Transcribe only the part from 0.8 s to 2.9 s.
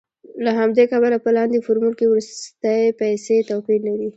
کبله په لاندې فورمول کې وروستۍ